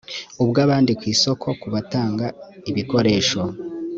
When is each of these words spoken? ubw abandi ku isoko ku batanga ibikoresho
ubw 0.43 0.55
abandi 0.65 0.91
ku 0.99 1.03
isoko 1.13 1.47
ku 1.61 1.67
batanga 1.75 2.25
ibikoresho 2.69 3.41